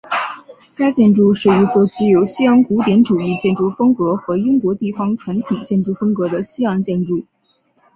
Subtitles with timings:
[0.75, 7.23] 该建筑是一座具有西洋古典主义建筑风格和英国地方传统建筑风格的西洋建筑。